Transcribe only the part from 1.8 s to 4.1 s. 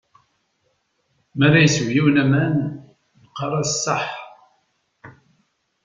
yiwen aman, neqqar-as ṣaḥ.